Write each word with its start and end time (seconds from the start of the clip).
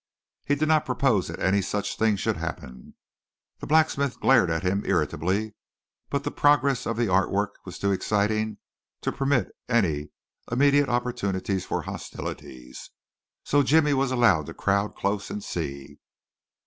He 0.45 0.55
did 0.55 0.67
not 0.67 0.83
propose 0.87 1.27
that 1.27 1.39
any 1.39 1.61
such 1.61 1.95
thing 1.95 2.15
should 2.15 2.37
happen. 2.37 2.95
The 3.59 3.67
blacksmith 3.67 4.19
glared 4.19 4.49
at 4.49 4.63
him 4.63 4.81
irritably 4.83 5.53
but 6.09 6.23
the 6.23 6.31
progress 6.31 6.87
of 6.87 6.97
the 6.97 7.07
art 7.07 7.29
work 7.29 7.59
was 7.65 7.77
too 7.77 7.91
exciting 7.91 8.57
to 9.01 9.11
permit 9.11 9.45
of 9.45 9.53
any 9.75 10.09
immediate 10.51 10.89
opportunities 10.89 11.65
for 11.65 11.83
hostilities, 11.83 12.89
so 13.43 13.61
Jimmy 13.61 13.93
was 13.93 14.09
allowed 14.09 14.47
to 14.47 14.55
crowd 14.55 14.95
close 14.95 15.29
and 15.29 15.43
see. 15.43 15.99